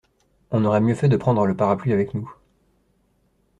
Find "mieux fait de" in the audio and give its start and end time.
0.81-1.15